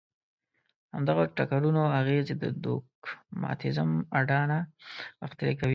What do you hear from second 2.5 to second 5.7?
دوګماتېزم اډانه غښتلې کوي.